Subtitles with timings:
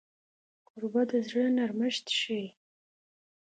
[0.67, 2.45] کوربه د زړه نرمښت ښيي.